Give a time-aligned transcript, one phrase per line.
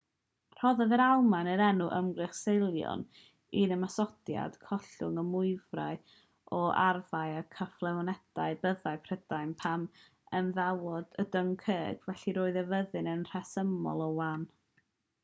[0.59, 3.01] rhoddodd yr almaen yr enw ymgyrch sealion
[3.63, 6.15] i'r ymosodiad collwyd y mwyafrif
[6.59, 9.83] o arfau a chyflenwadau byddin prydain pan
[10.39, 14.49] ymadawodd â dunkirk felly roedd y fyddin yn rhesymol o wan